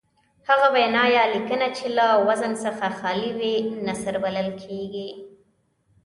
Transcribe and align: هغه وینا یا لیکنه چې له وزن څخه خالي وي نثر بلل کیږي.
هغه 0.47 0.67
وینا 0.75 1.03
یا 1.15 1.23
لیکنه 1.33 1.67
چې 1.77 1.85
له 1.97 2.07
وزن 2.27 2.53
څخه 2.65 2.85
خالي 2.99 3.31
وي 3.39 3.55
نثر 3.87 4.13
بلل 4.23 4.49
کیږي. 4.63 5.09